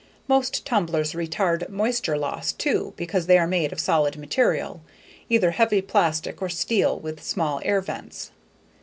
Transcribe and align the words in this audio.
Most 0.27 0.65
tumblers 0.65 1.13
retard 1.13 1.69
moisture 1.69 2.17
loss 2.17 2.51
too 2.51 2.91
because 2.95 3.27
they 3.27 3.37
are 3.37 3.45
made 3.45 3.71
of 3.71 3.79
solid 3.79 4.17
material, 4.17 4.81
either 5.29 5.51
heavy 5.51 5.79
plastic 5.83 6.41
or 6.41 6.49
steel 6.49 6.97
with 6.99 7.21
small 7.21 7.61
air 7.63 7.81
vents. 7.81 8.31